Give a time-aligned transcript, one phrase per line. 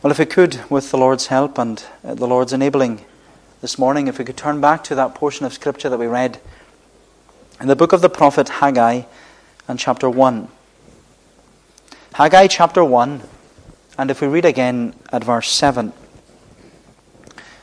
[0.00, 3.04] Well, if we could, with the Lord's help and uh, the Lord's enabling
[3.60, 6.38] this morning, if we could turn back to that portion of Scripture that we read
[7.60, 9.02] in the book of the prophet Haggai
[9.66, 10.46] and chapter 1.
[12.14, 13.22] Haggai chapter 1,
[13.98, 15.92] and if we read again at verse 7.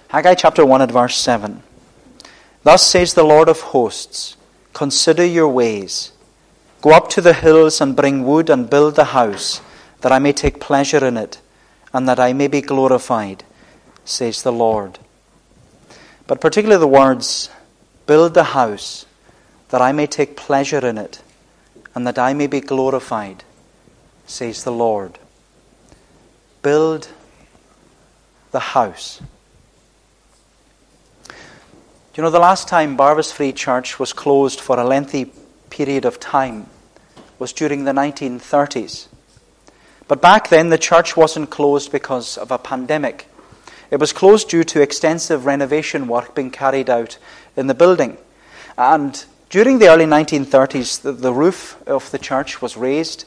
[0.09, 1.63] Haggai chapter 1 at verse 7.
[2.63, 4.35] Thus says the Lord of hosts
[4.73, 6.11] Consider your ways.
[6.81, 9.61] Go up to the hills and bring wood and build the house,
[10.01, 11.39] that I may take pleasure in it
[11.95, 13.45] and that I may be glorified,
[14.03, 14.99] says the Lord.
[16.27, 17.49] But particularly the words,
[18.05, 19.05] build the house,
[19.69, 21.21] that I may take pleasure in it,
[21.95, 23.45] and that I may be glorified,
[24.25, 25.17] says the Lord.
[26.61, 27.07] Build
[28.51, 29.21] the house.
[32.13, 35.31] You know the last time Barvas Free Church was closed for a lengthy
[35.69, 36.67] period of time
[37.39, 39.07] was during the 1930s?
[40.07, 43.27] But back then, the church wasn't closed because of a pandemic.
[43.89, 47.17] It was closed due to extensive renovation work being carried out
[47.55, 48.17] in the building.
[48.77, 53.25] And during the early 1930s, the, the, roof of the church was raised,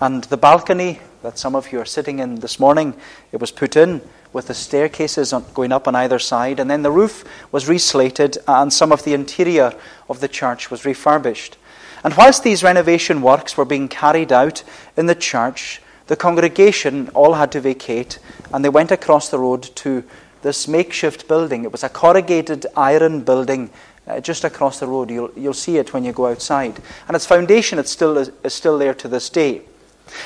[0.00, 2.94] and the balcony that some of you are sitting in this morning,
[3.32, 4.00] it was put in
[4.32, 8.72] with the staircases going up on either side, and then the roof was reslated, and
[8.72, 9.72] some of the interior
[10.08, 11.56] of the church was refurbished.
[12.02, 14.62] And whilst these renovation works were being carried out
[14.96, 18.18] in the church, the congregation all had to vacate
[18.52, 20.04] and they went across the road to
[20.42, 21.64] this makeshift building.
[21.64, 23.70] It was a corrugated iron building
[24.06, 25.10] uh, just across the road.
[25.10, 26.80] You'll, you'll see it when you go outside.
[27.08, 29.62] And its foundation it's still, is, is still there to this day.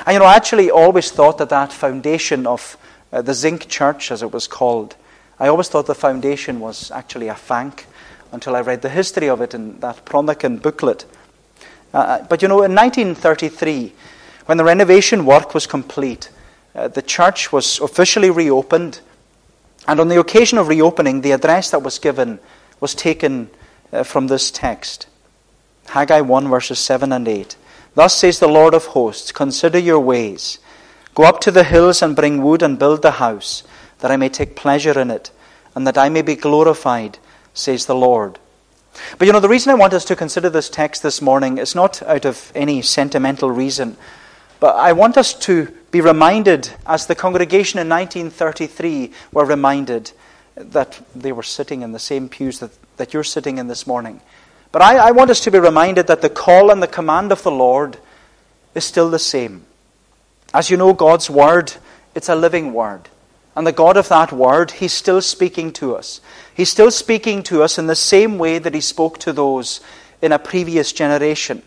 [0.05, 2.77] And you know, I actually always thought that that foundation of
[3.13, 4.97] uh, the Zinc Church, as it was called,
[5.39, 7.87] I always thought the foundation was actually a fank
[8.33, 11.05] until I read the history of it in that Pronican booklet.
[11.95, 13.93] Uh, but you know, in 1933,
[14.49, 16.31] when the renovation work was complete,
[16.75, 18.99] uh, the church was officially reopened.
[19.87, 22.41] And on the occasion of reopening, the address that was given
[22.81, 23.51] was taken
[23.93, 25.07] uh, from this text
[25.89, 27.57] Haggai 1, verses 7 and 8.
[27.95, 30.59] Thus says the Lord of hosts Consider your ways.
[31.15, 33.65] Go up to the hills and bring wood and build the house,
[33.99, 35.31] that I may take pleasure in it,
[35.75, 37.19] and that I may be glorified,
[37.53, 38.39] says the Lord.
[39.19, 41.75] But you know, the reason I want us to consider this text this morning is
[41.75, 43.99] not out of any sentimental reason
[44.61, 50.13] but I want us to be reminded, as the congregation in 1933 were reminded,
[50.57, 54.21] that they were sitting in the same pews that, that you're sitting in this morning.
[54.73, 57.43] But I, I want us to be reminded that the call and the command of
[57.43, 57.97] the Lord
[58.75, 59.65] is still the same.
[60.53, 61.73] As you know, God's word,
[62.15, 63.09] it's a living word.
[63.55, 66.21] And the God of that word, He's still speaking to us.
[66.55, 69.81] He's still speaking to us in the same way that He spoke to those
[70.21, 71.63] in a previous generation.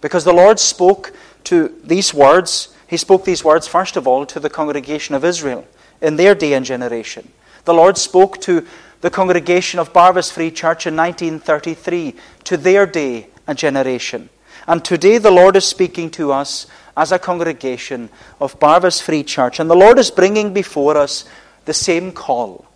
[0.00, 4.40] Because the Lord spoke to these words, he spoke these words, first of all, to
[4.40, 5.66] the congregation of Israel
[6.00, 7.30] in their day and generation.
[7.64, 8.66] The Lord spoke to
[9.00, 12.14] the congregation of Barvas Free Church in 1933,
[12.44, 14.28] to their day and generation.
[14.66, 16.66] And today the Lord is speaking to us
[16.96, 18.10] as a congregation
[18.40, 19.58] of Barvas Free Church.
[19.58, 21.24] And the Lord is bringing before us
[21.64, 22.66] the same call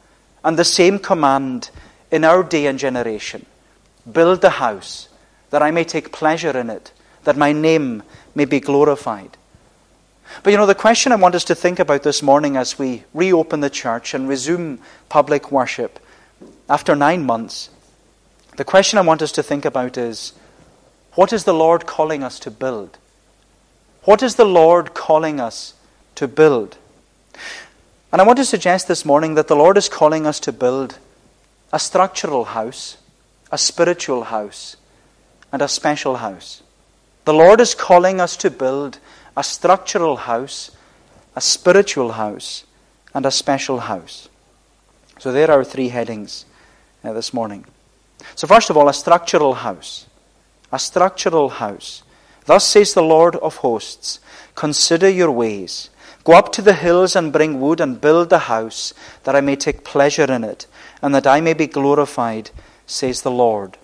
[0.44, 1.70] and the same command
[2.10, 3.46] in our day and generation
[4.10, 5.08] build the house,
[5.50, 6.92] that I may take pleasure in it,
[7.24, 8.02] that my name
[8.36, 9.36] may be glorified.
[10.42, 13.04] But you know, the question I want us to think about this morning as we
[13.14, 15.98] reopen the church and resume public worship
[16.68, 17.70] after nine months,
[18.56, 20.32] the question I want us to think about is
[21.14, 22.98] what is the Lord calling us to build?
[24.04, 25.74] What is the Lord calling us
[26.16, 26.76] to build?
[28.12, 30.98] And I want to suggest this morning that the Lord is calling us to build
[31.72, 32.98] a structural house,
[33.50, 34.76] a spiritual house,
[35.52, 36.62] and a special house.
[37.26, 39.00] The Lord is calling us to build
[39.36, 40.70] a structural house,
[41.34, 42.64] a spiritual house,
[43.12, 44.28] and a special house.
[45.18, 46.44] So there are three headings
[47.02, 47.64] uh, this morning.
[48.36, 50.06] So, first of all, a structural house.
[50.70, 52.04] A structural house.
[52.44, 54.20] Thus says the Lord of hosts
[54.54, 55.90] Consider your ways.
[56.22, 59.56] Go up to the hills and bring wood and build the house, that I may
[59.56, 60.68] take pleasure in it,
[61.02, 62.50] and that I may be glorified,
[62.86, 63.78] says the Lord.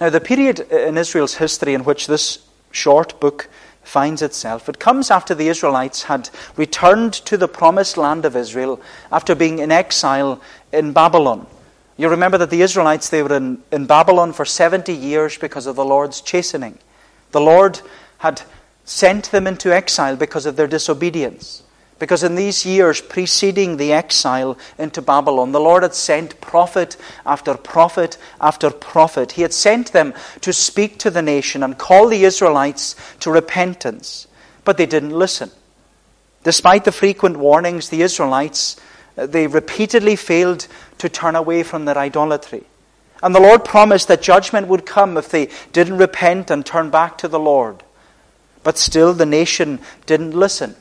[0.00, 2.38] Now, the period uh, in Israel's history in which this
[2.70, 3.48] short book
[3.82, 8.80] finds itself, it comes after the Israelites had returned to the promised land of Israel
[9.12, 10.40] after being in exile
[10.72, 11.46] in Babylon.
[11.96, 15.76] You remember that the Israelites, they were in, in Babylon for 70 years because of
[15.76, 16.78] the Lord's chastening.
[17.32, 17.80] The Lord
[18.18, 18.42] had
[18.84, 21.63] sent them into exile because of their disobedience.
[22.04, 27.54] Because in these years preceding the exile into Babylon, the Lord had sent prophet after
[27.54, 29.32] prophet after prophet.
[29.32, 30.12] He had sent them
[30.42, 34.28] to speak to the nation and call the Israelites to repentance.
[34.66, 35.50] But they didn't listen.
[36.42, 38.78] Despite the frequent warnings, the Israelites,
[39.16, 40.68] uh, they repeatedly failed
[40.98, 42.64] to turn away from their idolatry.
[43.22, 47.16] And the Lord promised that judgment would come if they didn't repent and turn back
[47.16, 47.82] to the Lord.
[48.62, 50.76] But still, the nation didn't listen.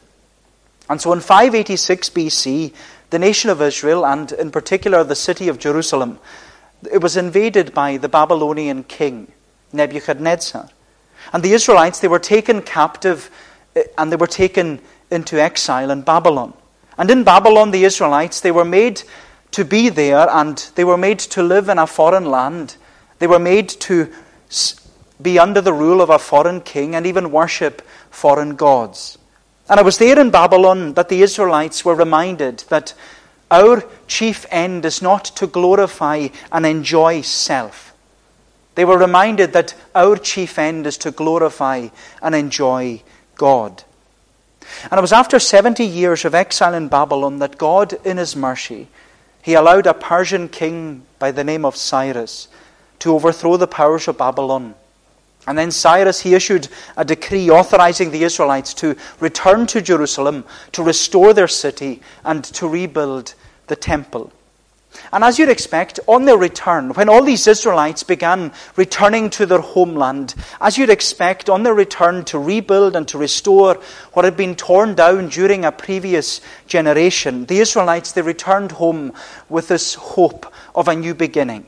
[0.93, 2.71] And so in 586 BC,
[3.09, 6.19] the nation of Israel, and in particular the city of Jerusalem,
[6.91, 9.31] it was invaded by the Babylonian king,
[9.71, 10.69] Nebuchadnezzar.
[11.33, 13.31] And the Israelites, they were taken captive
[13.75, 16.53] eh, and they were taken into exile in Babylon.
[16.95, 19.01] And in Babylon, the Israelites, they were made
[19.49, 22.75] to be there and they were made to live in a foreign land.
[23.17, 24.13] They were made to
[25.19, 27.81] be under the rule of a foreign king and even worship
[28.11, 29.17] foreign gods.
[29.69, 32.93] And it was there in Babylon that the Israelites were reminded that
[33.49, 37.93] our chief end is not to glorify and enjoy self.
[38.75, 41.89] They were reminded that our chief end is to glorify
[42.21, 43.03] and enjoy
[43.35, 43.83] God.
[44.89, 48.87] And it was after 70 years of exile in Babylon that God, in His mercy,
[49.41, 52.47] He allowed a Persian king by the name of Cyrus
[52.99, 54.75] to overthrow the powers of Babylon.
[55.45, 60.83] And then Cyrus, he issued a decree authorizing the Israelites to return to Jerusalem, to
[60.83, 63.33] restore their city, and to rebuild
[63.67, 64.31] the temple.
[65.11, 69.59] And as you'd expect, on their return, when all these Israelites began returning to their
[69.59, 73.75] homeland, as you'd expect, on their return to rebuild and to restore
[74.13, 79.13] what had been torn down during a previous generation, the Israelites, they returned home
[79.49, 81.65] with this hope of a new beginning.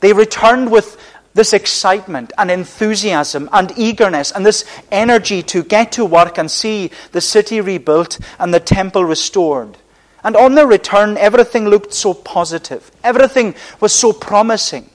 [0.00, 0.96] They returned with
[1.34, 6.90] this excitement and enthusiasm and eagerness and this energy to get to work and see
[7.12, 9.78] the city rebuilt and the temple restored.
[10.24, 12.90] And on their return, everything looked so positive.
[13.02, 14.88] Everything was so promising.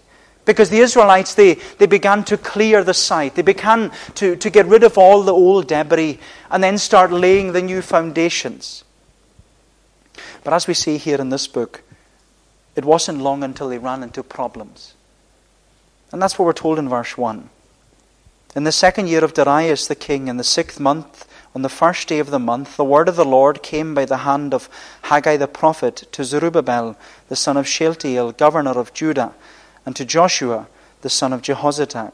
[0.45, 3.35] Because the Israelites, they, they began to clear the site.
[3.35, 6.19] They began to, to get rid of all the old debris
[6.49, 8.85] and then start laying the new foundations.
[10.45, 11.83] But as we see here in this book,
[12.77, 14.93] it wasn't long until they ran into problems.
[16.11, 17.49] And that's what we're told in verse 1.
[18.55, 22.07] In the second year of Darius the king, in the sixth month, on the first
[22.07, 24.69] day of the month, the word of the Lord came by the hand of
[25.03, 26.95] Haggai the prophet to Zerubbabel,
[27.29, 29.33] the son of Shealtiel, governor of Judah,
[29.85, 30.67] and to Joshua,
[31.01, 32.13] the son of Jehozadak,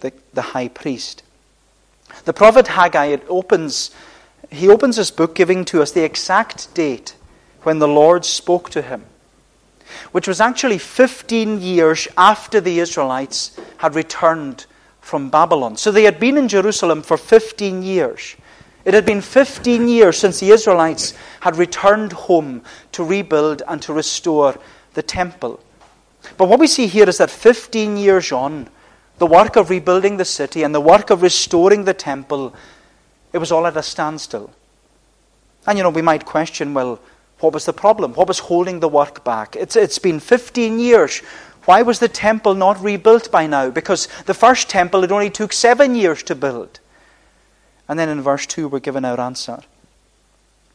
[0.00, 1.22] the, the high priest.
[2.24, 3.90] The prophet Haggai it opens,
[4.50, 7.14] he opens his book giving to us the exact date
[7.62, 9.04] when the Lord spoke to him,
[10.12, 14.66] which was actually 15 years after the Israelites had returned
[15.00, 15.76] from Babylon.
[15.76, 18.36] So they had been in Jerusalem for 15 years.
[18.84, 23.92] It had been 15 years since the Israelites had returned home to rebuild and to
[23.92, 24.58] restore
[24.94, 25.60] the temple.
[26.36, 28.68] But what we see here is that 15 years on,
[29.18, 32.54] the work of rebuilding the city and the work of restoring the temple,
[33.32, 34.50] it was all at a standstill.
[35.66, 36.98] And you know, we might question, well,
[37.40, 38.14] what was the problem?
[38.14, 39.56] What was holding the work back?
[39.56, 41.20] It's, it's been 15 years.
[41.64, 43.70] Why was the temple not rebuilt by now?
[43.70, 46.80] Because the first temple, it only took seven years to build.
[47.88, 49.60] And then in verse 2, we're given our answer.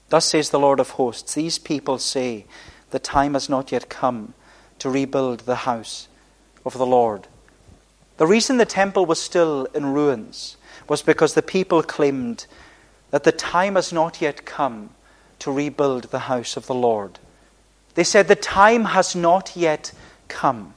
[0.10, 2.46] Thus says the Lord of hosts These people say,
[2.92, 4.34] The time has not yet come
[4.80, 6.08] to rebuild the house
[6.66, 7.28] of the Lord.
[8.18, 10.58] The reason the temple was still in ruins
[10.88, 12.46] was because the people claimed
[13.12, 14.90] that the time has not yet come
[15.40, 17.20] to rebuild the house of the Lord.
[17.96, 19.92] They said the time has not yet
[20.28, 20.74] come.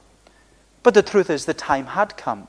[0.83, 2.47] But the truth is, the time had come.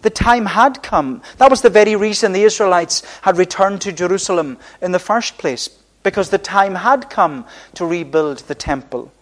[0.00, 1.22] The time had come.
[1.38, 5.68] That was the very reason the Israelites had returned to Jerusalem in the first place,
[6.02, 9.12] because the time had come to rebuild the temple.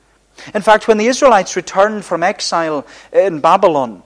[0.55, 4.03] In fact, when the Israelites returned from exile in Babylon,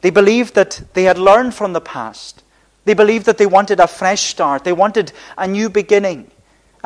[0.00, 2.42] they believed that they had learned from the past.
[2.86, 6.30] They believed that they wanted a fresh start, they wanted a new beginning.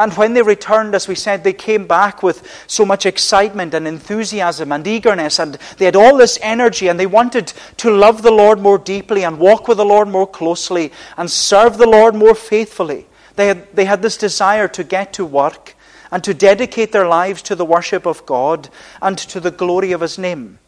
[0.00, 3.86] And when they returned, as we said, they came back with so much excitement and
[3.86, 8.30] enthusiasm and eagerness, and they had all this energy, and they wanted to love the
[8.30, 12.34] Lord more deeply and walk with the Lord more closely and serve the Lord more
[12.34, 13.08] faithfully.
[13.36, 15.76] They had, they had this desire to get to work
[16.10, 18.70] and to dedicate their lives to the worship of God
[19.02, 20.60] and to the glory of His name.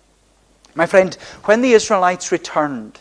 [0.74, 1.14] My friend,
[1.46, 2.98] when the Israelites returned,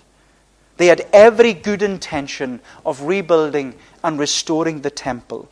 [0.78, 5.50] they had every good intention of rebuilding and restoring the temple.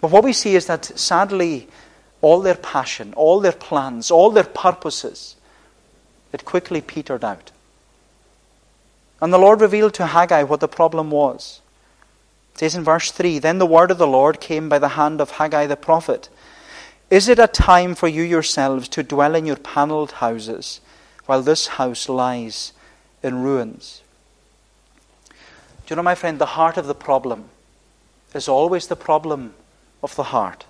[0.00, 1.68] But what we see is that sadly,
[2.20, 5.36] all their passion, all their plans, all their purposes,
[6.32, 7.50] it quickly petered out.
[9.20, 11.60] And the Lord revealed to Haggai what the problem was.
[12.54, 15.20] It says in verse 3 Then the word of the Lord came by the hand
[15.20, 16.28] of Haggai the prophet.
[17.10, 20.80] Is it a time for you yourselves to dwell in your panelled houses
[21.26, 22.72] while this house lies
[23.22, 24.02] in ruins?
[25.28, 27.46] Do you know, my friend, the heart of the problem
[28.32, 29.54] is always the problem
[30.02, 30.66] of the heart.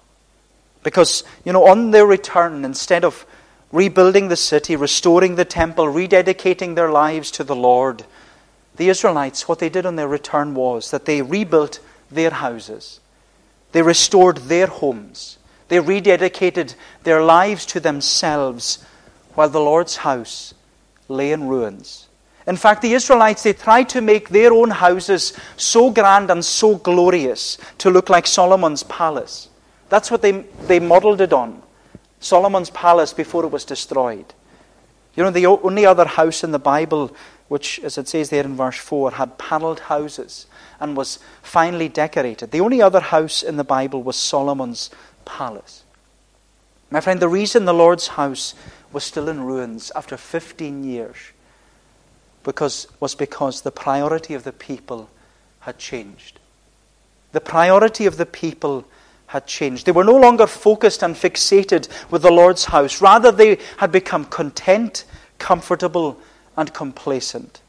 [0.83, 3.27] Because, you know, on their return, instead of
[3.73, 8.05] rebuilding the city, restoring the temple, rededicating their lives to the Lord,
[8.77, 13.01] the Israelites, what they did on their return was that they rebuilt their houses,
[13.73, 18.85] they restored their homes, they rededicated their lives to themselves,
[19.35, 20.55] while the Lord's house
[21.09, 22.09] lay in ruins.
[22.47, 26.77] In fact, the Israelites, they tried to make their own houses so grand and so
[26.77, 29.49] glorious to look like Solomon's palace.
[29.89, 30.33] That's what they,
[30.67, 31.63] they modeled it on.
[32.19, 34.35] Solomon's palace before it was destroyed.
[35.15, 37.15] You know, the only other house in the Bible,
[37.49, 40.47] which, as it says there in verse 4, had paneled houses
[40.79, 42.53] and was finely decorated.
[42.53, 44.91] The only other house in the Bible was Solomon's
[45.25, 45.85] palace.
[46.91, 48.55] My friend, the reason the Lord's house
[48.93, 51.17] was still in ruins after 15 years
[52.43, 55.09] because, was because the priority of the people
[55.61, 56.39] had changed.
[57.33, 58.85] The priority of the people
[59.29, 59.87] had changed.
[59.87, 63.01] They were no longer focused and fixated with the Lord's house.
[63.01, 65.05] Rather, they had become content,
[65.39, 66.19] comfortable,
[66.57, 67.61] and complacent.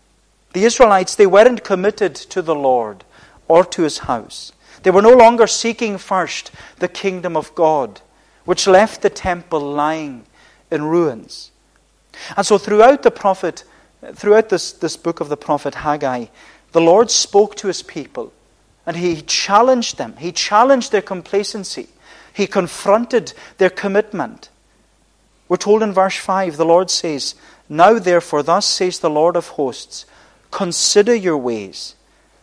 [0.54, 3.04] The Israelites, they weren't committed to the Lord
[3.48, 4.51] or to his house.
[4.84, 8.01] They were no longer seeking first the kingdom of God,
[8.46, 10.25] which left the temple lying
[10.72, 11.51] in ruins.
[12.36, 13.63] And so, throughout the prophet,
[14.13, 16.25] throughout this, this book of the prophet Haggai,
[16.72, 18.34] the Lord spoke to his people
[18.86, 20.15] and he challenged them.
[20.17, 21.88] He challenged their complacency.
[22.34, 24.50] He confronted their commitment.
[25.48, 27.36] We're told in verse 5, the Lord says,
[27.67, 30.05] Now therefore, thus says the Lord of hosts,
[30.50, 31.96] consider your ways.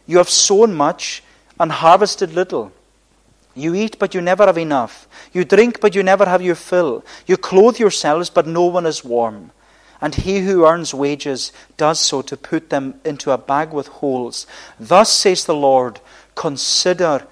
[0.06, 1.22] You have sown much
[1.58, 2.72] and harvested little.
[3.54, 5.08] You eat, but you never have enough.
[5.32, 7.04] You drink, but you never have your fill.
[7.26, 9.50] You clothe yourselves, but no one is warm.
[10.00, 14.46] And he who earns wages does so to put them into a bag with holes.
[14.78, 16.00] Thus says the Lord,
[16.34, 17.26] consider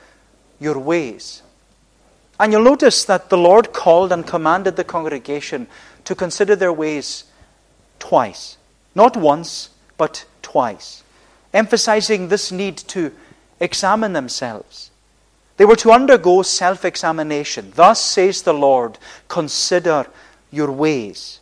[0.58, 1.42] your ways.
[2.40, 5.68] And you'll notice that the Lord called and commanded the congregation
[6.04, 7.24] to consider their ways
[7.98, 8.56] twice.
[8.94, 11.02] Not once, but twice.
[11.54, 13.12] Emphasizing this need to
[13.60, 14.90] examine themselves.
[15.56, 17.72] They were to undergo self examination.
[17.74, 20.06] Thus says the Lord, consider
[20.50, 21.40] your ways.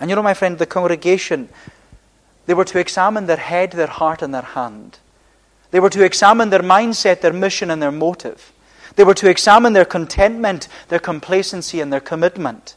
[0.00, 1.48] And you know, my friend, the congregation,
[2.46, 4.98] they were to examine their head, their heart, and their hand.
[5.70, 8.52] They were to examine their mindset, their mission, and their motive.
[8.94, 12.76] They were to examine their contentment, their complacency, and their commitment.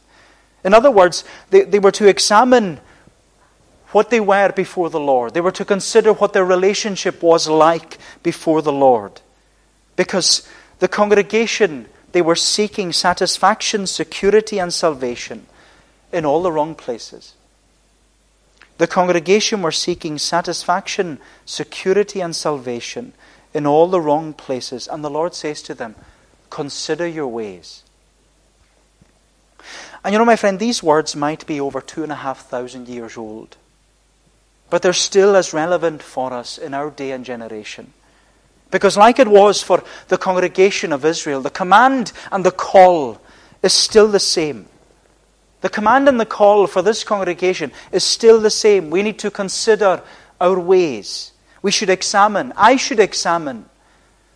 [0.64, 2.80] In other words, they, they were to examine
[3.88, 5.34] what they were before the Lord.
[5.34, 9.20] They were to consider what their relationship was like before the Lord.
[9.96, 10.48] Because
[10.78, 15.46] the congregation, they were seeking satisfaction, security, and salvation
[16.12, 17.34] in all the wrong places.
[18.78, 23.12] The congregation were seeking satisfaction, security, and salvation
[23.52, 24.88] in all the wrong places.
[24.88, 25.94] And the Lord says to them,
[26.48, 27.82] Consider your ways.
[30.02, 32.88] And you know, my friend, these words might be over two and a half thousand
[32.88, 33.56] years old,
[34.70, 37.92] but they're still as relevant for us in our day and generation.
[38.70, 43.20] Because, like it was for the congregation of Israel, the command and the call
[43.62, 44.69] is still the same.
[45.60, 48.90] The command and the call for this congregation is still the same.
[48.90, 50.02] We need to consider
[50.40, 51.32] our ways.
[51.62, 53.66] We should examine, I should examine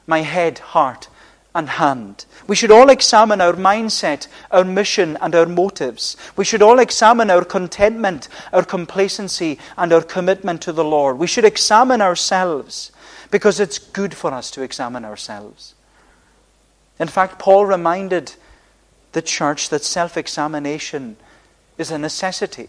[0.07, 1.09] my head, heart,
[1.55, 2.27] and hand.
[2.47, 6.17] We should all examine our mindset, our mission, and our motives.
[6.37, 11.19] We should all examine our contentment, our complacency, and our commitment to the Lord.
[11.19, 12.93] We should examine ourselves
[13.31, 15.75] because it's good for us to examine ourselves.
[16.99, 18.35] In fact, Paul reminded
[19.15, 21.17] the church that self examination
[21.79, 22.69] is a necessity.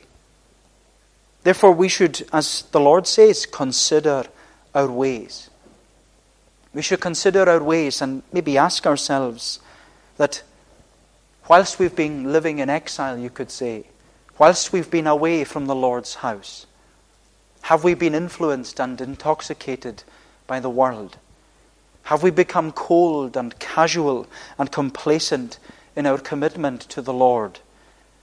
[1.44, 4.26] Therefore, we should, as the Lord says, consider
[4.74, 5.50] our ways.
[6.74, 9.60] We should consider our ways and maybe ask ourselves
[10.18, 10.44] that
[11.48, 13.86] whilst we've been living in exile, you could say,
[14.38, 16.66] whilst we've been away from the Lord's house,
[17.62, 20.04] have we been influenced and intoxicated
[20.48, 21.18] by the world?
[22.04, 24.28] Have we become cold and casual
[24.60, 25.58] and complacent
[25.96, 27.60] in our commitment to the Lord?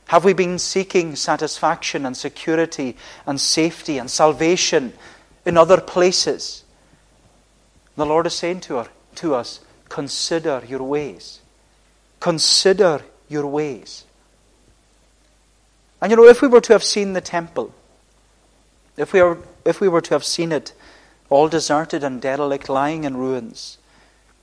[0.08, 4.92] Have we been seeking satisfaction and security and safety and salvation
[5.46, 6.64] in other places?
[7.96, 11.40] The Lord is saying to, her, to us, consider your ways.
[12.20, 14.04] Consider your ways.
[16.00, 17.74] And you know, if we were to have seen the temple,
[18.96, 20.72] if we, were, if we were to have seen it
[21.30, 23.78] all deserted and derelict, lying in ruins,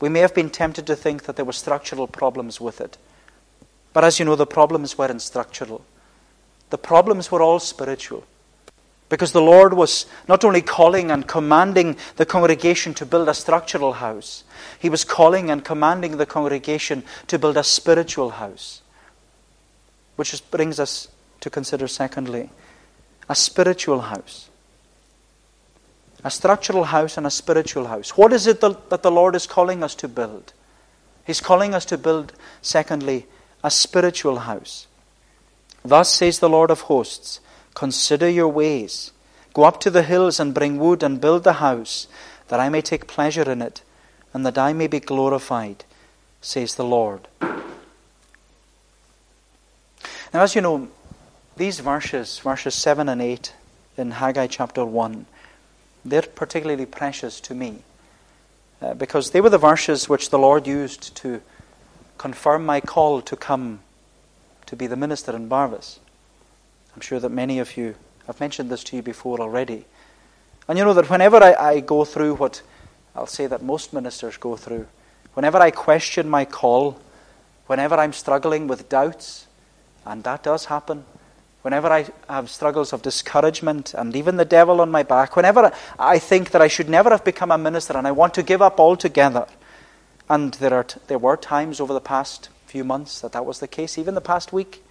[0.02, 2.98] we may have been tempted to think that there were structural problems with it.
[3.94, 5.84] But as you know, the problems weren't structural,
[6.70, 8.24] the problems were all spiritual.
[9.10, 13.94] Because the Lord was not only calling and commanding the congregation to build a structural
[13.94, 14.44] house,
[14.78, 18.84] He was calling and commanding the congregation to build a spiritual house.
[20.16, 21.08] Which brings us
[21.40, 22.52] to consider, secondly,
[23.28, 24.50] a spiritual house.
[26.24, 28.16] A structural house and a spiritual house.
[28.16, 30.54] What is it that the Lord is calling us to build?
[31.26, 33.26] He's calling us to build, secondly,
[33.64, 34.88] a spiritual house.
[35.84, 37.40] Thus says the Lord of hosts
[37.74, 39.12] Consider your ways.
[39.54, 42.08] Go up to the hills and bring wood and build the house,
[42.50, 43.82] that I may take pleasure in it,
[44.34, 45.86] and that I may be glorified,
[46.42, 47.28] says the Lord.
[50.34, 50.90] Now, as you know,
[51.58, 53.54] these verses, verses 7 and 8
[53.98, 55.26] in Haggai chapter 1,
[56.06, 57.80] they're particularly precious to me
[58.82, 61.42] uh, because they were the verses which the Lord used to
[62.20, 63.80] confirm my call to come
[64.68, 65.98] to be the minister in Barvas.
[66.94, 67.96] I'm sure that many of you
[68.28, 69.86] have mentioned this to you before already.
[70.68, 72.62] And you know that whenever I, I go through what
[73.16, 74.86] I'll say that most ministers go through,
[75.34, 77.00] whenever I question my call,
[77.66, 79.48] whenever I'm struggling with doubts,
[80.06, 81.06] and that does happen,
[81.62, 86.20] whenever I have struggles of discouragement and even the devil on my back, whenever I
[86.20, 88.80] think that I should never have become a minister and I want to give up
[88.80, 89.48] altogether,
[90.30, 93.60] and there, are t- there were times over the past few months that that was
[93.60, 94.84] the case, even the past week.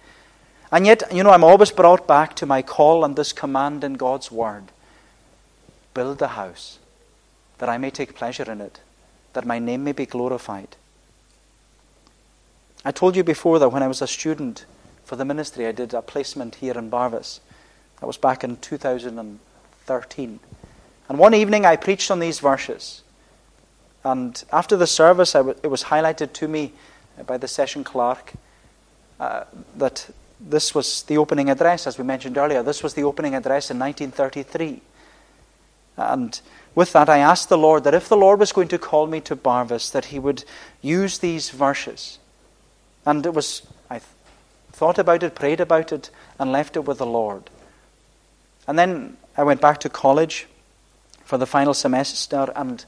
[0.71, 3.93] And yet, you know, I'm always brought back to my call and this command in
[3.93, 4.65] God's Word
[5.93, 6.77] build the house,
[7.57, 8.79] that I may take pleasure in it,
[9.33, 10.75] that my name may be glorified.
[12.85, 14.65] I told you before that when I was a student,
[15.03, 17.39] for the ministry, I did a placement here in Barvas.
[17.99, 20.39] That was back in 2013.
[21.09, 23.01] And one evening I preached on these verses.
[24.03, 26.73] And after the service, it was highlighted to me
[27.25, 28.33] by the session clerk
[29.19, 29.43] uh,
[29.75, 32.63] that this was the opening address, as we mentioned earlier.
[32.63, 34.81] This was the opening address in 1933.
[35.97, 36.39] And
[36.75, 39.19] with that, I asked the Lord that if the Lord was going to call me
[39.21, 40.45] to Barvas, that He would
[40.81, 42.19] use these verses.
[43.05, 43.99] And it was—I
[44.71, 47.49] thought about it, prayed about it, and left it with the Lord.
[48.65, 50.47] And then I went back to college
[51.25, 52.85] for the final semester, and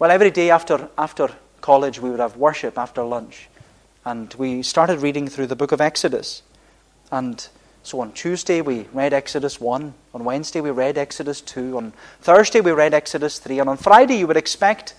[0.00, 1.28] well, every day after, after
[1.60, 3.50] college, we would have worship after lunch.
[4.02, 6.42] And we started reading through the book of Exodus.
[7.12, 7.46] And
[7.82, 9.92] so on Tuesday, we read Exodus 1.
[10.14, 11.76] On Wednesday, we read Exodus 2.
[11.76, 13.58] On Thursday, we read Exodus 3.
[13.58, 14.94] And on Friday, you would expect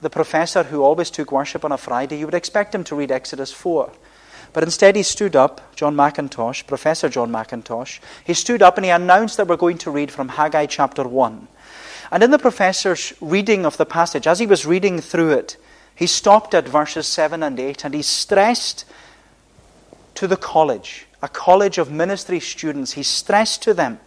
[0.00, 3.12] the professor who always took worship on a Friday, you would expect him to read
[3.12, 3.92] Exodus 4.
[4.54, 8.90] But instead, he stood up, John McIntosh, Professor John McIntosh, he stood up and he
[8.90, 11.48] announced that we're going to read from Haggai chapter 1.
[12.14, 15.56] And in the professor's reading of the passage, as he was reading through it,
[15.96, 18.84] he stopped at verses 7 and 8 and he stressed
[20.14, 23.98] to the college, a college of ministry students, he stressed to them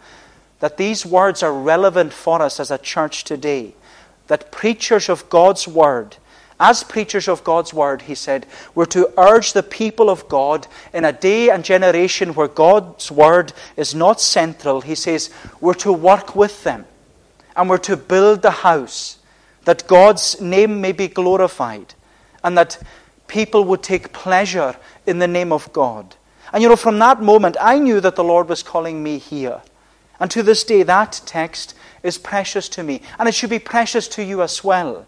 [0.61, 3.75] that these words are relevant for us as a church today.
[4.27, 6.15] That preachers of God's word
[6.61, 11.03] as preachers of God's word, he said, we're to urge the people of God in
[11.05, 14.81] a day and generation where God's word is not central.
[14.81, 16.85] He says, we're to work with them
[17.57, 19.17] and we're to build the house
[19.65, 21.95] that God's name may be glorified
[22.43, 22.81] and that
[23.27, 26.15] people would take pleasure in the name of God.
[26.53, 29.61] And you know, from that moment, I knew that the Lord was calling me here.
[30.19, 33.01] And to this day, that text is precious to me.
[33.19, 35.05] And it should be precious to you as well.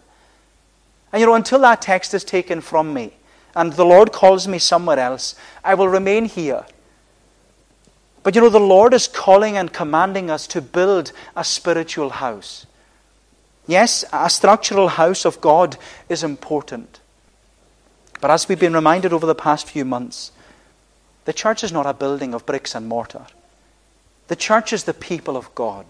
[1.12, 3.14] And you know, until that text is taken from me
[3.54, 5.34] and the Lord calls me somewhere else,
[5.64, 6.66] I will remain here.
[8.22, 12.66] But you know, the Lord is calling and commanding us to build a spiritual house.
[13.66, 15.76] Yes, a structural house of God
[16.08, 17.00] is important.
[18.20, 20.32] But as we've been reminded over the past few months,
[21.24, 23.26] the church is not a building of bricks and mortar.
[24.28, 25.86] The church is the people of God.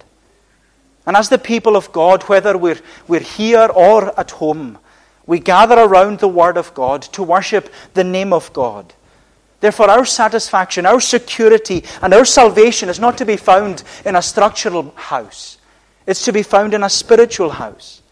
[1.07, 4.79] And as the people of God, whether we're, we're here or at home,
[5.27, 8.93] we gather around the Word of God to worship the name of God.
[9.61, 14.23] Therefore, our satisfaction, our security, and our salvation is not to be found in a
[14.23, 15.59] structural house.
[16.07, 18.03] It's to be found in a spiritual house.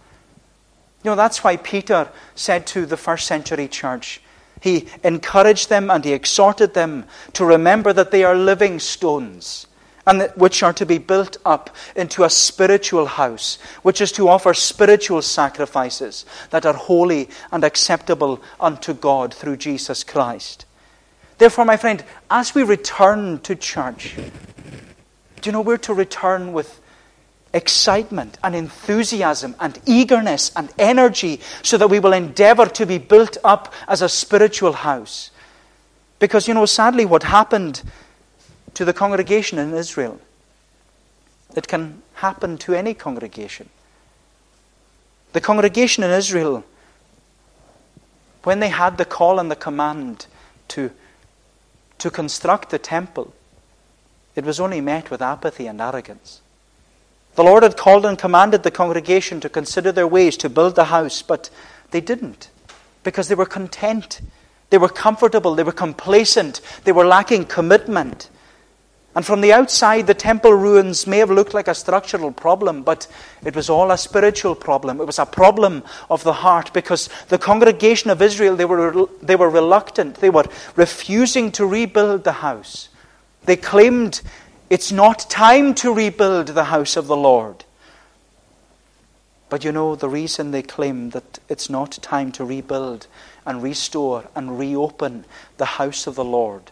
[1.02, 4.20] You know, that's why Peter said to the first century church,
[4.60, 9.66] he encouraged them and he exhorted them to remember that they are living stones
[10.06, 14.54] and which are to be built up into a spiritual house, which is to offer
[14.54, 20.64] spiritual sacrifices that are holy and acceptable unto God through Jesus Christ.
[21.38, 24.16] Therefore, my friend, as we return to church,
[25.40, 26.80] do you know we're to return with
[27.54, 33.38] excitement and enthusiasm and eagerness and energy so that we will endeavor to be built
[33.44, 35.30] up as a spiritual house?
[36.18, 37.82] Because, you know, sadly, what happened
[38.74, 40.20] to the congregation in Israel
[41.56, 43.68] It can happen to any congregation.
[45.32, 46.64] The congregation in Israel,
[48.44, 50.26] when they had the call and the command
[50.68, 50.90] to,
[51.98, 53.32] to construct the temple,
[54.34, 56.40] it was only met with apathy and arrogance.
[57.34, 60.86] The Lord had called and commanded the congregation to consider their ways to build the
[60.86, 61.50] house, but
[61.90, 62.50] they didn't
[63.02, 64.20] because they were content.
[64.70, 65.54] They were comfortable.
[65.54, 66.60] They were complacent.
[66.84, 68.28] They were lacking commitment.
[69.14, 73.06] And from the outside, the temple ruins may have looked like a structural problem, but
[73.44, 75.00] it was all a spiritual problem.
[75.00, 79.34] It was a problem of the heart because the congregation of Israel, they were, they
[79.34, 80.16] were reluctant.
[80.16, 80.44] They were
[80.76, 82.90] refusing to rebuild the house.
[83.44, 84.20] They claimed
[84.68, 87.64] it's not time to rebuild the house of the Lord.
[89.48, 93.06] But you know, the reason they claim that it's not time to rebuild
[93.46, 95.24] and restore and reopen
[95.56, 96.70] the house of the Lord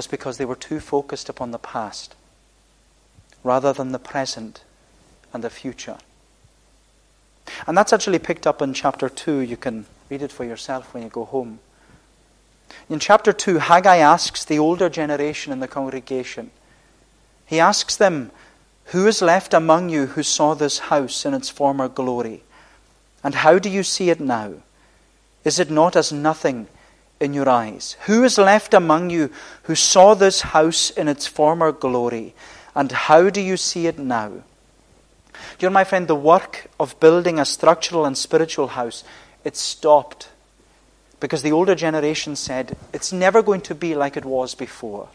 [0.00, 2.14] was because they were too focused upon the past
[3.44, 4.64] rather than the present
[5.30, 5.98] and the future.
[7.66, 9.40] And that's actually picked up in chapter 2.
[9.40, 11.58] You can read it for yourself when you go home.
[12.88, 16.50] In chapter 2, Haggai asks the older generation in the congregation,
[17.44, 18.30] he asks them,
[18.94, 22.42] Who is left among you who saw this house in its former glory?
[23.22, 24.54] And how do you see it now?
[25.44, 26.68] Is it not as nothing
[27.20, 27.96] in your eyes?
[28.06, 29.30] Who is left among you
[29.64, 32.34] who saw this house in its former glory?
[32.74, 34.32] And how do you see it now?
[35.58, 39.04] You know, my friend, the work of building a structural and spiritual house,
[39.44, 40.30] it stopped.
[41.18, 45.08] Because the older generation said, it's never going to be like it was before.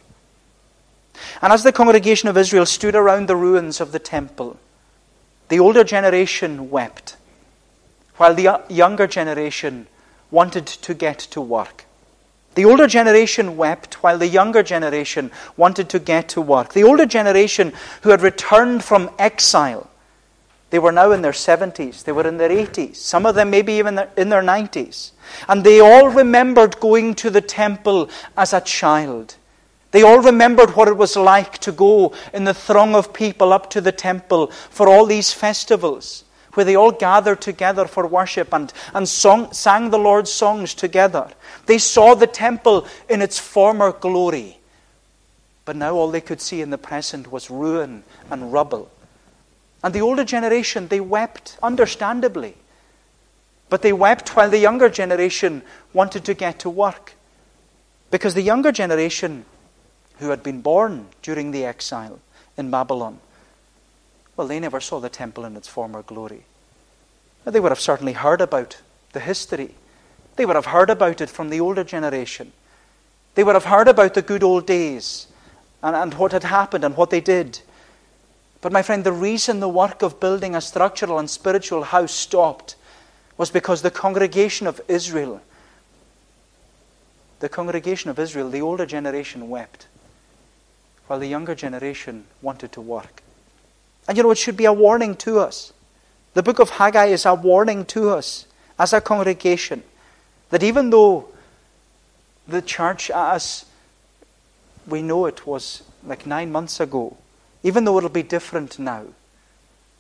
[1.42, 4.60] And as the congregation of Israel stood around the ruins of the temple,
[5.50, 7.18] the older generation wept,
[8.18, 9.88] while the younger generation
[10.32, 11.85] wanted to get to work.
[12.56, 16.74] The older generation wept while the younger generation wanted to get to work.
[16.74, 19.90] The older generation who had returned from exile,
[20.70, 23.74] they were now in their 70s, they were in their 80s, some of them maybe
[23.74, 25.12] even in their 90s.
[25.50, 29.36] And they all remembered going to the temple as a child.
[29.92, 33.70] They all remembered what it was like to go in the throng of people up
[33.72, 38.74] to the temple for all these festivals where they all gathered together for worship and,
[38.94, 41.30] and song, sang the Lord's songs together.
[41.68, 44.58] They saw the temple in its former glory.
[45.66, 48.90] But now all they could see in the present was ruin and rubble.
[49.84, 52.56] And the older generation, they wept, understandably.
[53.70, 55.62] But they wept while the younger generation
[55.94, 57.14] wanted to get to work.
[58.12, 59.46] Because the younger generation,
[60.20, 62.20] who had been born during the exile
[62.58, 63.20] in Babylon,
[64.38, 66.44] well, they never saw the temple in its former glory.
[67.46, 68.78] They would have certainly heard about
[69.14, 69.76] the history.
[70.36, 72.52] They would have heard about it from the older generation.
[73.36, 75.28] They would have heard about the good old days
[75.84, 77.60] and, and what had happened and what they did.
[78.62, 82.76] But, my friend, the reason the work of building a structural and spiritual house stopped
[83.38, 85.42] was because the congregation of Israel,
[87.42, 89.88] the congregation of Israel, the older generation wept,
[91.08, 93.22] while the younger generation wanted to work.
[94.08, 95.74] And you know, it should be a warning to us.
[96.34, 98.46] The book of Haggai is a warning to us
[98.78, 99.84] as a congregation
[100.50, 101.30] that even though
[102.48, 103.66] the church as
[104.88, 107.18] we know it was like nine months ago,
[107.64, 109.04] even though it'll be different now,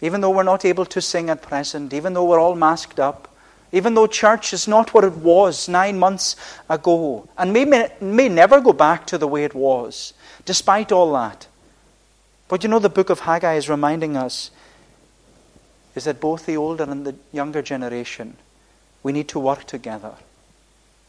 [0.01, 3.33] even though we're not able to sing at present, even though we're all masked up,
[3.71, 6.35] even though church is not what it was nine months
[6.69, 10.13] ago, and may, may never go back to the way it was,
[10.45, 11.47] despite all that,
[12.47, 14.51] but you know, the book of Haggai is reminding us
[15.95, 18.37] is that both the older and the younger generation,
[19.01, 20.13] we need to work together.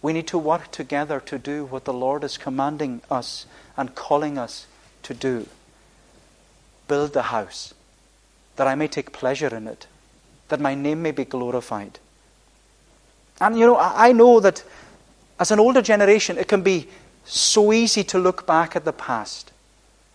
[0.01, 3.47] We need to work together to do what the Lord is commanding us
[3.77, 4.67] and calling us
[5.03, 5.49] to do.
[6.89, 7.75] Build the house,
[8.55, 9.87] that I may take pleasure in it,
[10.49, 11.99] that my name may be glorified.
[13.41, 14.63] And you know, I know that
[15.39, 16.89] as an older generation, it can be
[17.25, 19.53] so easy to look back at the past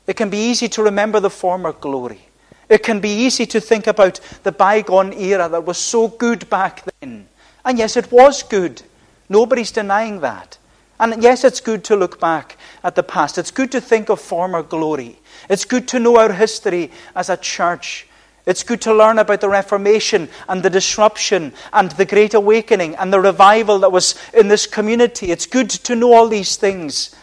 [0.07, 2.27] it can be easy to remember the former glory.
[2.69, 6.83] It can be easy to think about the bygone era that was so good back
[6.99, 7.27] then.
[7.65, 8.81] And yes, it was good.
[9.29, 10.57] Nobody's denying that.
[10.99, 13.37] And yes, it's good to look back at the past.
[13.37, 15.19] It's good to think of former glory.
[15.49, 18.07] It's good to know our history as a church.
[18.45, 23.11] It's good to learn about the Reformation and the disruption and the Great Awakening and
[23.11, 25.31] the revival that was in this community.
[25.31, 27.15] It's good to know all these things.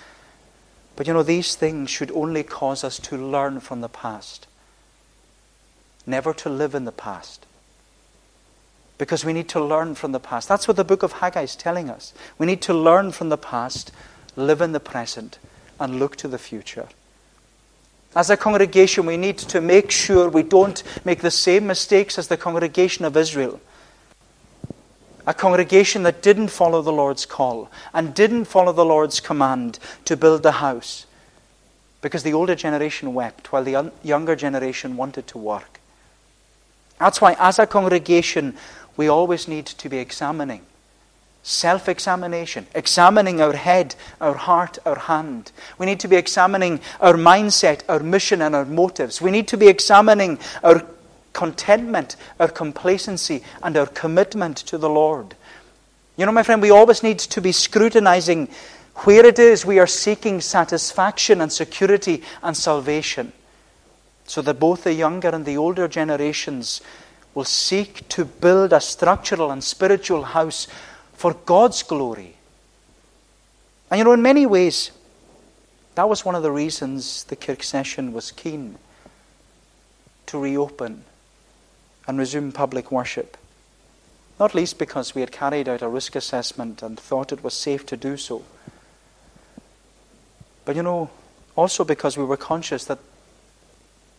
[0.99, 4.49] But you know, these things should only cause us to learn from the past,
[6.05, 7.47] never to live in the past.
[8.99, 10.49] Because we need to learn from the past.
[10.49, 12.13] That's what the book of Haggai is telling us.
[12.37, 13.93] We need to learn from the past,
[14.35, 15.39] live in the present,
[15.79, 16.89] and look to the future.
[18.17, 22.27] As a congregation, we need to make sure we don't make the same mistakes as
[22.27, 23.61] the congregation of Israel.
[25.29, 30.17] A congregation that didn't follow the Lord's call and didn't follow the Lord's command to
[30.17, 31.05] build the house
[32.01, 35.81] because the older generation wept while the younger generation wanted to work.
[36.99, 38.57] That's why, as a congregation,
[38.97, 40.63] we always need to be examining
[41.43, 45.53] self examination, examining our head, our heart, our hand.
[45.77, 49.21] We need to be examining our mindset, our mission, and our motives.
[49.21, 50.87] We need to be examining our
[51.39, 55.37] contentment, our complacency, and our commitment to the Lord.
[56.17, 58.49] You know, my friend, we always need to be scrutinizing
[59.05, 63.33] where it is we are seeking satisfaction and security and salvation,
[64.27, 66.81] so that both the younger and the older generations
[67.37, 70.67] will seek to build a structural and spiritual house
[71.13, 72.35] for God's glory.
[73.93, 74.91] And you know, in many ways,
[75.95, 78.77] that was one of the reasons the Kirk session was keen
[80.27, 81.05] to reopen
[82.09, 83.37] and resume public worship.
[84.41, 87.85] Not least because we had carried out a risk assessment and thought it was safe
[87.87, 88.45] to do so.
[90.65, 91.11] But you know,
[91.55, 92.99] also because we were conscious that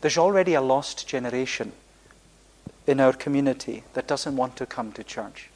[0.01, 1.71] there's already a lost generation
[2.85, 5.49] in our community that doesn't want to come to church.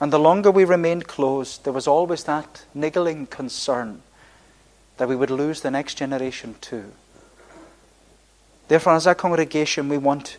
[0.00, 4.02] And the longer we remained closed, there was always that niggling concern
[4.96, 6.92] that we would lose the next generation too.
[8.68, 10.38] Therefore, as a congregation, we want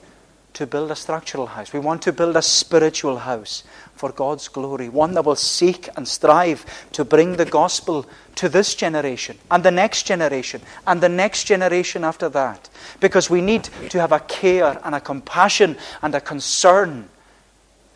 [0.53, 1.73] to build a structural house.
[1.73, 3.63] We want to build a spiritual house
[3.95, 8.75] for God's glory, one that will seek and strive to bring the gospel to this
[8.75, 12.69] generation and the next generation and the next generation after that.
[12.99, 17.09] Because we need to have a care and a compassion and a concern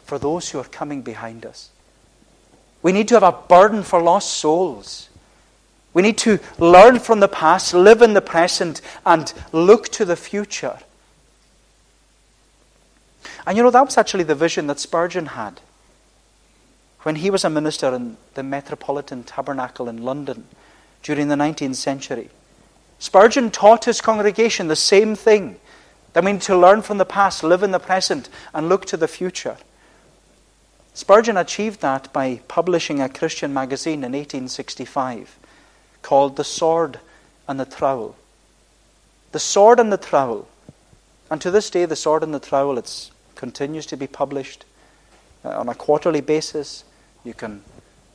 [0.06, 1.70] for those who are coming behind us.
[2.82, 5.10] We need to have a burden for lost souls.
[5.94, 10.16] We need to learn from the past, live in the present, and look to the
[10.16, 10.78] future.
[13.46, 15.62] And you know, that was actually the vision that Spurgeon had
[17.04, 20.46] when he was a minister in the Metropolitan Tabernacle in London
[21.04, 22.30] during the 19th century.
[22.98, 25.58] Spurgeon taught his congregation the same thing
[26.14, 28.98] that we need to learn from the past, live in the present, and look to
[28.98, 29.58] the future.
[30.96, 35.38] Spurgeon achieved that by publishing a Christian magazine in 1865
[36.02, 37.00] called The Sword
[37.48, 38.16] and the Trowel.
[39.34, 40.48] The Sword and the Trowel.
[41.30, 44.66] And to this day, The Sword and the Trowel it continues to be published
[45.44, 46.84] uh, on a quarterly basis.
[47.24, 47.62] You can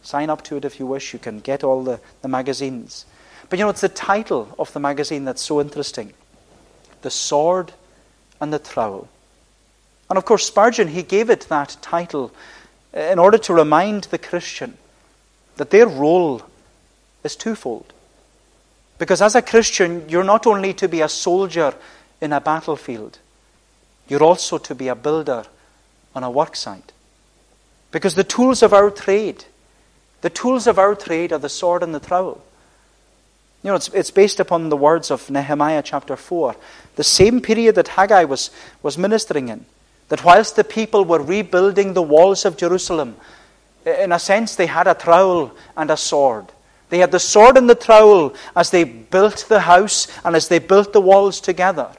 [0.03, 1.13] sign up to it if you wish.
[1.13, 3.07] You can get all the, the magazines.
[3.49, 6.13] But you know, it's the title of the magazine that's so interesting
[7.03, 7.73] The Sword
[8.41, 9.09] and the Trowel.
[10.09, 12.33] And of course, Spurgeon, he gave it that title
[12.93, 14.77] in order to remind the Christian
[15.57, 16.43] that their role
[17.23, 17.93] is twofold.
[18.99, 21.75] Because as a Christian, you're not only to be a soldier
[22.21, 23.19] in a battlefield,
[24.11, 25.45] you're also to be a builder
[26.15, 26.91] on a worksite.
[27.91, 29.45] Because the tools of our trade,
[30.21, 32.43] the tools of our trade are the sword and the trowel.
[33.63, 36.57] You know, it's, it's based upon the words of Nehemiah chapter 4,
[36.97, 38.51] the same period that Haggai was,
[38.83, 39.65] was ministering in
[40.09, 43.17] that whilst the people were rebuilding the walls of Jerusalem,
[43.87, 46.47] in a sense, they had a trowel and a sword.
[46.89, 50.59] They had the sword and the trowel as they built the house and as they
[50.59, 51.93] built the walls together.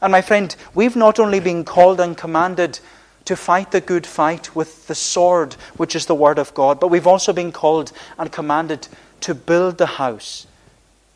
[0.00, 2.80] And my friend, we've not only been called and commanded
[3.24, 6.88] to fight the good fight with the sword, which is the Word of God, but
[6.88, 8.88] we've also been called and commanded
[9.20, 10.46] to build the house.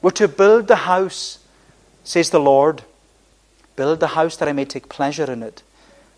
[0.02, 1.38] We're to build the house,
[2.04, 2.82] says the Lord.
[3.76, 5.62] Build the house that I may take pleasure in it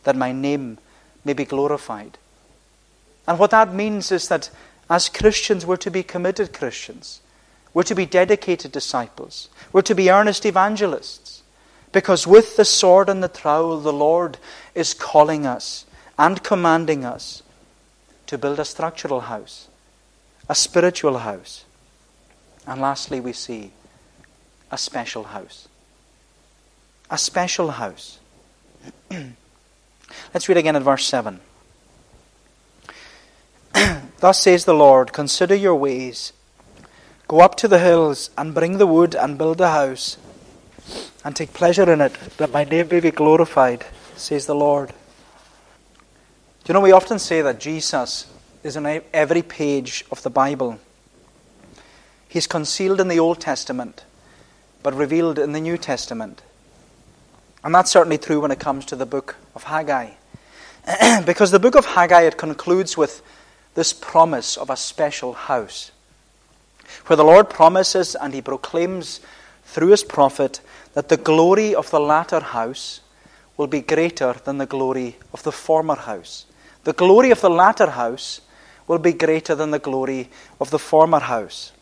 [0.04, 0.78] that my name
[1.24, 2.18] may be glorified.
[3.26, 4.50] And what that means is that
[4.88, 7.20] as Christians, we're to be committed Christians.
[7.72, 9.48] We're to be dedicated disciples.
[9.72, 11.33] We're to be earnest evangelists.
[11.94, 14.36] Because with the sword and the trowel, the Lord
[14.74, 15.86] is calling us
[16.18, 17.44] and commanding us
[18.26, 19.68] to build a structural house,
[20.48, 21.64] a spiritual house.
[22.66, 23.70] And lastly, we see
[24.72, 25.68] a special house.
[27.12, 28.18] A special house.
[30.34, 31.38] Let's read again at verse 7.
[34.18, 36.32] Thus says the Lord Consider your ways.
[37.28, 40.16] Go up to the hills and bring the wood and build a house
[41.24, 43.84] and take pleasure in it, that my name may be glorified,
[44.16, 44.88] says the Lord.
[44.88, 44.94] Do
[46.68, 48.26] you know, we often say that Jesus
[48.62, 50.78] is in every page of the Bible.
[52.28, 54.04] He's concealed in the Old Testament,
[54.82, 56.42] but revealed in the New Testament.
[57.62, 60.10] And that's certainly true when it comes to the book of Haggai.
[61.24, 63.22] because the book of Haggai it concludes with
[63.74, 65.90] this promise of a special house
[67.06, 69.20] where the Lord promises and he proclaims
[69.64, 70.60] through his prophet
[70.94, 73.00] that the glory of the latter house
[73.56, 76.46] will be greater than the glory of the former house.
[76.84, 78.40] The glory of the latter house
[78.86, 80.28] will be greater than the glory
[80.60, 81.72] of the former house.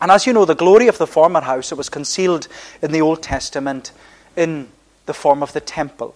[0.00, 2.46] And as you know, the glory of the former house, it was concealed
[2.80, 3.92] in the Old Testament
[4.36, 4.68] in
[5.06, 6.14] the form of the temple.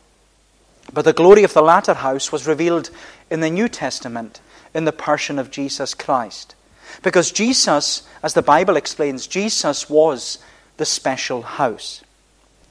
[0.93, 2.91] But the glory of the latter house was revealed
[3.31, 4.41] in the New Testament
[4.75, 6.55] in the person of Jesus Christ.
[7.03, 10.39] Because Jesus, as the Bible explains, Jesus was
[10.77, 12.03] the special house.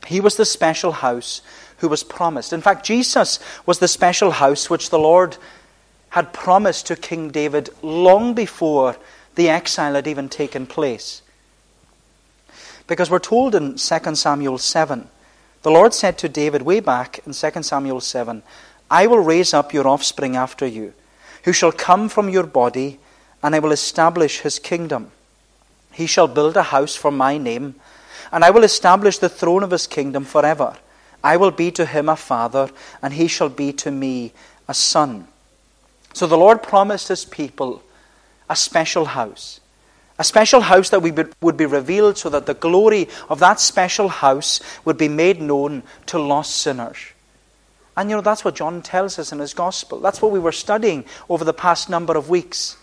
[0.07, 1.41] He was the special house
[1.77, 2.53] who was promised.
[2.53, 5.37] In fact, Jesus was the special house which the Lord
[6.09, 8.97] had promised to King David long before
[9.35, 11.21] the exile had even taken place.
[12.87, 15.07] Because we're told in 2 Samuel 7,
[15.63, 18.43] the Lord said to David way back in 2 Samuel 7,
[18.89, 20.93] I will raise up your offspring after you,
[21.43, 22.99] who shall come from your body,
[23.41, 25.11] and I will establish his kingdom.
[26.01, 27.75] He shall build a house for my name,
[28.31, 30.75] and I will establish the throne of his kingdom forever.
[31.23, 32.71] I will be to him a father,
[33.03, 34.33] and he shall be to me
[34.67, 35.27] a son.
[36.13, 37.83] So the Lord promised his people
[38.49, 39.59] a special house.
[40.17, 44.59] A special house that would be revealed so that the glory of that special house
[44.83, 46.97] would be made known to lost sinners.
[47.95, 49.99] And you know, that's what John tells us in his gospel.
[49.99, 52.75] That's what we were studying over the past number of weeks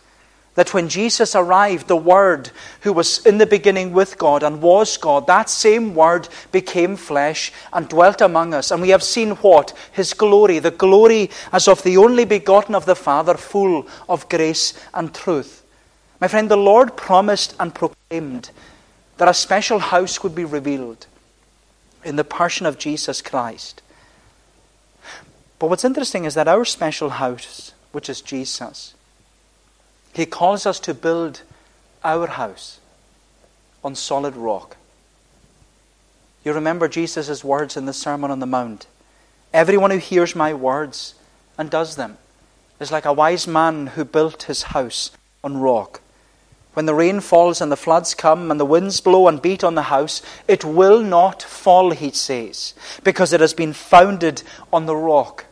[0.59, 4.97] that when Jesus arrived, the Word, who was in the beginning with God and was
[4.97, 8.73] God, that same Word became flesh and dwelt among us.
[8.73, 9.73] And we have seen what?
[9.93, 14.75] His glory, the glory as of the only begotten of the Father, full of grace
[14.93, 15.65] and truth.
[16.21, 18.51] My friend, the Lord promised and proclaimed
[19.19, 21.07] that a special house would be revealed
[22.03, 23.81] in the person of Jesus Christ.
[25.61, 28.95] But what's interesting is that our special house, which is Jesus,
[30.13, 31.43] he calls us to build
[32.05, 32.81] our house
[33.85, 34.77] on solid rock.
[36.45, 38.87] You remember Jesus' words in the Sermon on the Mount.
[39.53, 41.15] Everyone who hears my words
[41.57, 42.19] and does them
[42.81, 45.11] is like a wise man who built his house
[45.43, 46.01] on rock.
[46.75, 49.75] When the rain falls and the floods come and the winds blow and beat on
[49.75, 54.95] the house, it will not fall, he says, because it has been founded on the
[54.95, 55.47] rock.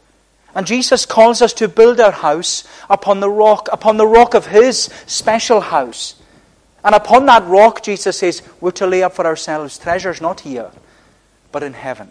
[0.57, 4.47] And Jesus calls us to build our house upon the rock, upon the rock of
[4.47, 6.15] His special house.
[6.83, 10.71] And upon that rock, Jesus says, we're to lay up for ourselves treasures not here,
[11.53, 12.11] but in heaven.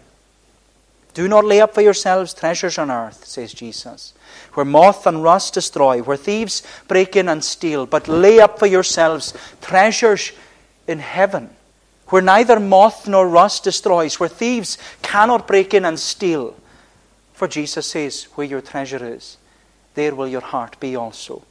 [1.12, 4.14] Do not lay up for yourselves treasures on earth, says Jesus,
[4.54, 8.66] where moth and rust destroy, where thieves break in and steal, but lay up for
[8.66, 10.30] yourselves treasures
[10.86, 11.50] in heaven,
[12.10, 16.54] where neither moth nor rust destroys, where thieves cannot break in and steal
[17.36, 19.36] for Jesus says, Where your treasure is,
[19.94, 21.42] there will your heart be also.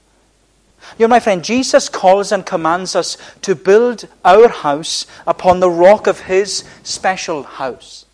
[0.97, 5.69] You know, my friend, Jesus calls and commands us to build our house upon the
[5.69, 8.05] rock of His special house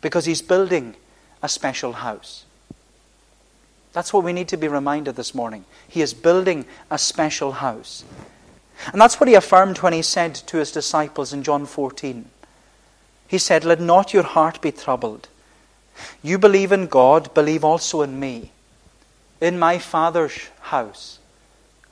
[0.00, 0.96] because He's building
[1.40, 2.44] a special house.
[3.92, 5.64] That's what we need to be reminded this morning.
[5.86, 8.02] He is building a special house.
[8.92, 12.24] And that's what He affirmed when He said to His disciples in John 14.
[13.28, 15.28] He said, Let not your heart be troubled.
[16.22, 18.50] You believe in God, believe also in me.
[19.40, 21.18] In my Father's house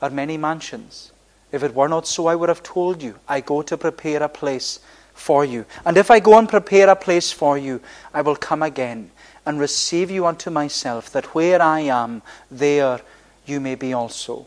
[0.01, 1.13] are many mansions.
[1.51, 4.29] If it were not so, I would have told you, I go to prepare a
[4.29, 4.81] place
[5.15, 5.67] for you.
[5.85, 7.81] And if I go and prepare a place for you,
[8.15, 9.11] I will come again
[9.45, 13.01] and receive you unto myself, that where I am, there
[13.45, 14.47] you may be also.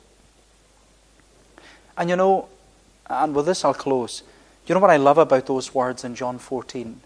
[1.98, 2.48] And you know,
[3.08, 4.24] and with this I'll close.
[4.66, 7.02] You know what I love about those words in John 14?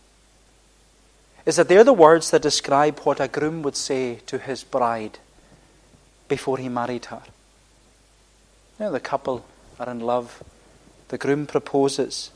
[1.46, 5.20] Is that they're the words that describe what a groom would say to his bride
[6.28, 7.22] before he married her.
[8.80, 9.46] Know, the couple
[9.80, 10.42] are in love,
[11.10, 12.32] the groom proposes,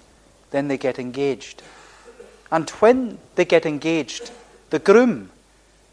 [0.51, 1.61] then they get engaged.
[2.51, 4.31] And when they get engaged,
[4.69, 5.31] the groom,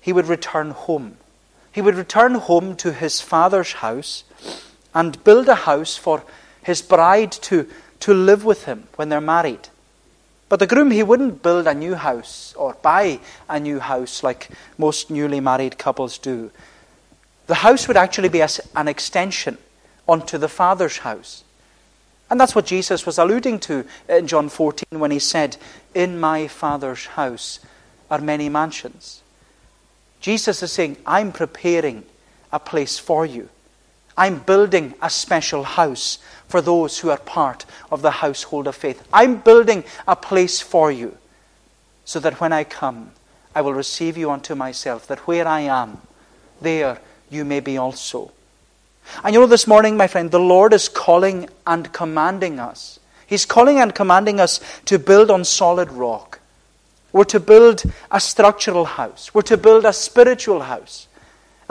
[0.01, 1.16] he would return home.
[1.73, 4.25] He would return home to his father's house
[4.94, 6.25] and build a house for
[6.62, 7.68] his bride to,
[8.01, 9.68] to live with him when they're married.
[10.50, 14.51] But the groom, he wouldn't build a new house or buy a new house like
[14.76, 16.51] most newly married couples do.
[17.46, 19.59] The house would actually be an extension
[20.09, 21.44] onto the Father's house.
[22.28, 25.57] And that's what Jesus was alluding to in John 14 when he said,
[25.94, 27.61] In my Father's house
[28.11, 29.22] are many mansions.
[30.20, 32.05] Jesus is saying, I'm preparing
[32.53, 33.48] a place for you.
[34.21, 39.03] I'm building a special house for those who are part of the household of faith.
[39.14, 41.16] I'm building a place for you
[42.05, 43.12] so that when I come,
[43.55, 46.03] I will receive you unto myself, that where I am,
[46.61, 47.01] there
[47.31, 48.31] you may be also.
[49.25, 53.01] And you know, this morning, my friend, the Lord is calling and commanding us.
[53.27, 56.41] He's calling and commanding us to build on solid rock.
[57.11, 59.33] We're to build a structural house.
[59.33, 61.09] We're to build a spiritual house.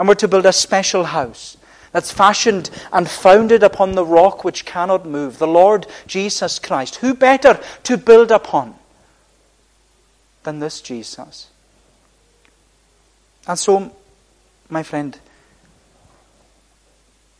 [0.00, 1.56] And we're to build a special house
[1.92, 6.96] that's fashioned and founded upon the rock which cannot move, the Lord Jesus Christ.
[6.96, 8.76] Who better to build upon
[10.44, 11.48] than this Jesus?
[13.46, 13.94] And so,
[14.68, 15.18] my friend,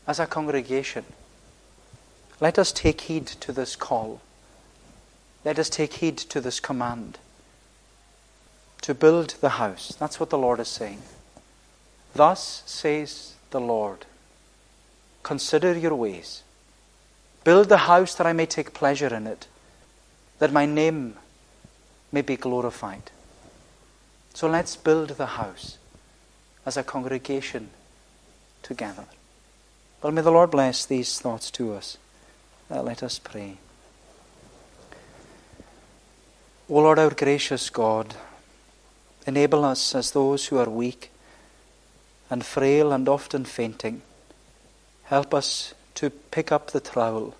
[0.07, 1.05] as a congregation,
[2.41, 4.21] let us take heed to this call.
[5.45, 7.19] Let us take heed to this command
[8.83, 9.95] to build the house.
[9.99, 11.03] That's what the Lord is saying.
[12.15, 14.07] Thus says the Lord
[15.23, 16.43] Consider your ways.
[17.45, 19.47] Build the house that I may take pleasure in it,
[20.39, 21.17] that my name
[22.13, 23.11] may be glorified.
[24.35, 25.79] So let's build the house
[26.67, 27.71] as a congregation
[28.63, 29.05] together.
[30.03, 31.99] Well, may the Lord bless these thoughts to us.
[32.71, 33.59] Uh, let us pray.
[36.69, 38.15] O Lord, our gracious God,
[39.27, 41.11] enable us as those who are weak
[42.31, 44.03] and frail and often fainting.
[45.11, 47.37] Help us to pick up the trowel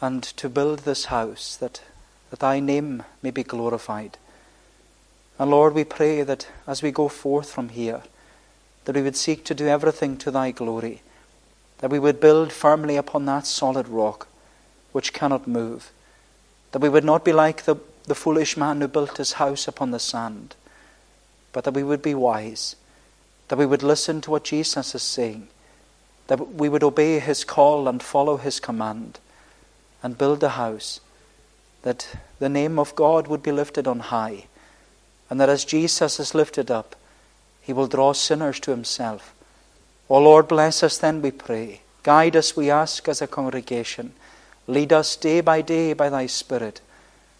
[0.00, 1.80] and to build this house that,
[2.28, 4.18] that thy name may be glorified.
[5.38, 8.02] And Lord, we pray that as we go forth from here,
[8.84, 11.00] that we would seek to do everything to thy glory
[11.78, 14.28] that we would build firmly upon that solid rock
[14.92, 15.90] which cannot move,
[16.72, 19.90] that we would not be like the, the foolish man who built his house upon
[19.90, 20.54] the sand,
[21.52, 22.76] but that we would be wise,
[23.48, 25.48] that we would listen to what Jesus is saying,
[26.28, 29.18] that we would obey his call and follow his command,
[30.02, 31.00] and build a house,
[31.82, 32.08] that
[32.38, 34.46] the name of God would be lifted on high,
[35.30, 36.96] and that as Jesus is lifted up,
[37.62, 39.32] he will draw sinners to himself
[40.08, 41.80] O Lord, bless us then, we pray.
[42.04, 44.12] Guide us, we ask, as a congregation.
[44.68, 46.80] Lead us day by day by thy Spirit,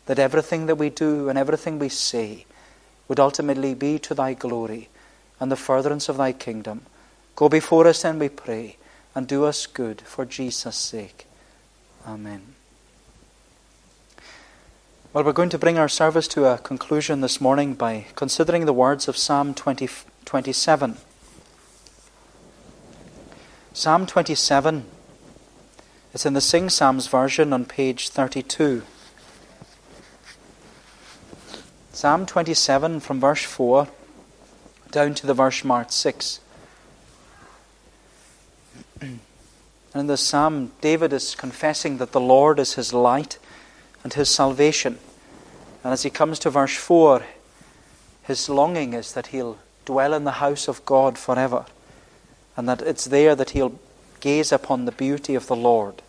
[0.06, 2.44] that everything that we do and everything we say
[3.06, 4.88] would ultimately be to thy glory
[5.38, 6.82] and the furtherance of thy kingdom.
[7.36, 8.78] Go before us, then, we pray,
[9.14, 11.26] and do us good for Jesus' sake.
[12.06, 12.54] Amen.
[15.12, 18.72] Well, we're going to bring our service to a conclusion this morning by considering the
[18.72, 19.86] words of Psalm 20,
[20.24, 20.96] 27.
[23.74, 24.86] Psalm 27.
[26.14, 28.82] It's in the Sing Psalms version on page 32.
[31.92, 33.88] Psalm 27 from verse 4
[34.90, 36.40] down to the verse marked 6.
[39.00, 39.20] And
[39.94, 43.38] in this psalm, David is confessing that the Lord is his light
[44.02, 44.98] and his salvation.
[45.82, 47.22] And as he comes to verse 4,
[48.24, 51.64] his longing is that he'll dwell in the house of God forever
[52.56, 53.78] and that it's there that he'll
[54.20, 56.02] gaze upon the beauty of the Lord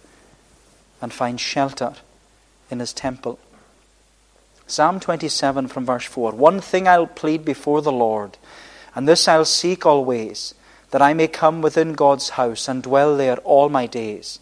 [1.01, 1.93] and find shelter
[2.71, 3.39] in his temple.
[4.65, 8.37] Psalm 27 from verse 4 One thing I'll plead before the Lord,
[8.95, 10.53] and this I'll seek always,
[10.91, 14.39] that I may come within God's house and dwell there all my days,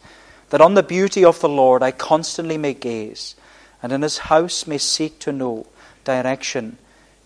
[0.49, 3.35] that on the beauty of the Lord I constantly may gaze,
[3.81, 5.67] and in his house may seek to know
[6.03, 6.77] direction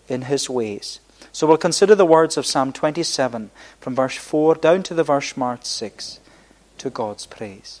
[0.08, 1.00] in his ways.
[1.32, 5.36] So we'll consider the words of Psalm 27 from verse 4 down to the verse
[5.36, 6.18] marked 6
[6.78, 7.80] to God's praise.